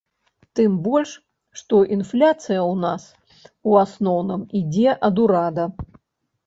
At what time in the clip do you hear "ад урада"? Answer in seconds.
5.11-5.71